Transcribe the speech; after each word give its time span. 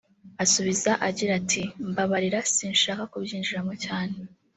asubiza 0.43 0.91
agira 1.07 1.31
ati 1.41 1.61
“Mbabarira 1.89 2.39
sinshaka 2.55 3.03
kubyinjiramo 3.11 3.73
cyane 3.85 4.15